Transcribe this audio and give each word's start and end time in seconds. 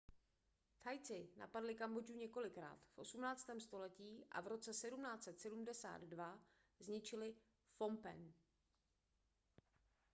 thajci 0.83 1.29
napadli 1.37 1.75
kambodžu 1.75 2.13
několikrát 2.13 2.77
v 2.93 2.97
18. 2.97 3.49
století 3.59 4.25
a 4.31 4.41
v 4.41 4.47
roce 4.47 4.71
1772 4.71 6.39
zničili 6.79 7.35
phnompenh 7.77 8.35